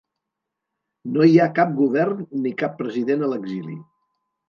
[1.17, 3.83] No hi ha cap govern ni cap president a l’exili.